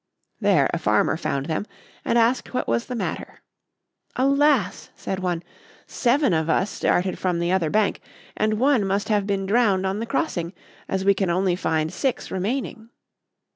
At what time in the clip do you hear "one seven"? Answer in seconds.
5.19-6.33